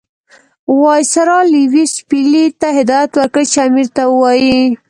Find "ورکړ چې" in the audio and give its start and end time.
3.15-3.59